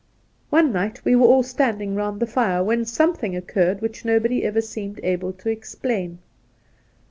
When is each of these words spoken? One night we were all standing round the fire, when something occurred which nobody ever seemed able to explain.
One 0.49 0.71
night 0.71 1.05
we 1.05 1.15
were 1.15 1.27
all 1.27 1.43
standing 1.43 1.93
round 1.93 2.19
the 2.19 2.25
fire, 2.25 2.63
when 2.63 2.85
something 2.85 3.35
occurred 3.35 3.81
which 3.83 4.03
nobody 4.03 4.43
ever 4.43 4.59
seemed 4.59 4.99
able 5.03 5.31
to 5.33 5.49
explain. 5.51 6.17